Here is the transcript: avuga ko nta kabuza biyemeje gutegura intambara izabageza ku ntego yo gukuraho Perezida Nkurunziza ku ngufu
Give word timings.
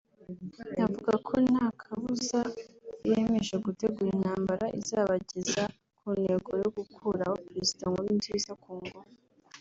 avuga 0.85 1.13
ko 1.27 1.33
nta 1.49 1.65
kabuza 1.81 2.39
biyemeje 3.01 3.55
gutegura 3.65 4.09
intambara 4.15 4.65
izabageza 4.81 5.63
ku 5.97 6.07
ntego 6.19 6.49
yo 6.61 6.69
gukuraho 6.77 7.35
Perezida 7.45 7.83
Nkurunziza 7.91 8.51
ku 8.63 8.69
ngufu 8.79 9.01